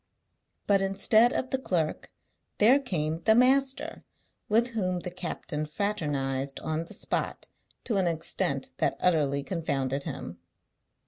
But 0.65 0.81
instead 0.81 1.31
of 1.31 1.51
the 1.51 1.59
clerk 1.59 2.11
there 2.57 2.79
came 2.79 3.21
the 3.21 3.35
master, 3.35 4.03
with 4.49 4.69
whom 4.69 5.01
the 5.01 5.11
captain 5.11 5.67
fraternised 5.67 6.59
on 6.61 6.85
the 6.85 6.95
spot 6.95 7.47
to 7.83 7.97
an 7.97 8.07
extent 8.07 8.71
that 8.77 8.97
utterly 8.99 9.43
confounded 9.43 10.05
him. 10.05 10.39